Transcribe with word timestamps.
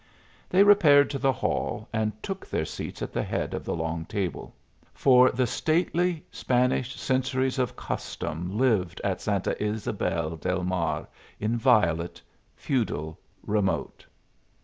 They 0.49 0.63
repaired 0.63 1.11
to 1.11 1.19
the 1.19 1.31
hall 1.31 1.87
and 1.93 2.23
took 2.23 2.43
their 2.47 2.65
seats 2.65 3.03
at 3.03 3.13
the 3.13 3.21
head 3.21 3.53
of 3.53 3.63
the 3.63 3.75
long 3.75 4.05
table. 4.05 4.55
For 4.95 5.29
the 5.29 5.45
stately 5.45 6.25
Spanish 6.31 6.99
centuries 6.99 7.59
of 7.59 7.75
custom 7.75 8.57
lived 8.57 8.99
at 9.03 9.21
Santa 9.21 9.55
Ysabel 9.63 10.37
del 10.37 10.63
Mar, 10.63 11.07
inviolate, 11.39 12.19
feudal, 12.55 13.19
remote. 13.45 14.03